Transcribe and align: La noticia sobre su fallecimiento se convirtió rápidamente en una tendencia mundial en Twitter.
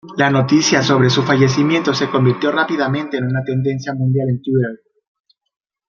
La 0.17 0.31
noticia 0.31 0.81
sobre 0.81 1.11
su 1.11 1.21
fallecimiento 1.21 1.93
se 1.93 2.09
convirtió 2.09 2.51
rápidamente 2.51 3.17
en 3.17 3.25
una 3.25 3.43
tendencia 3.43 3.93
mundial 3.93 4.29
en 4.29 4.41
Twitter. 4.41 4.79